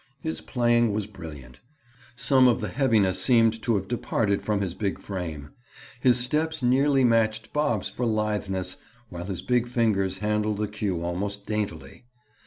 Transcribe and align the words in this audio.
His 0.21 0.41
playing 0.41 0.93
was 0.93 1.05
brilliant. 1.05 1.59
Some 2.15 2.47
of 2.47 2.59
the 2.59 2.69
heaviness 2.69 3.21
seemed 3.21 3.61
to 3.61 3.75
have 3.75 3.87
departed 3.87 4.41
from 4.41 4.61
his 4.61 4.73
big 4.73 4.97
frame. 4.97 5.51
His 5.99 6.17
steps 6.17 6.63
nearly 6.63 7.03
matched 7.03 7.53
Bob's 7.53 7.89
for 7.91 8.07
litheness 8.07 8.77
while 9.09 9.25
his 9.25 9.43
big 9.43 9.67
fingers 9.67 10.17
handled 10.17 10.57
the 10.57 10.67
cue 10.67 11.03
almost 11.03 11.45
daintily. 11.45 12.05